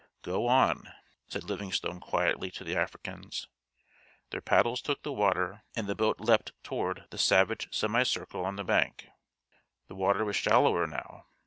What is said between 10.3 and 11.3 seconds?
shallower now.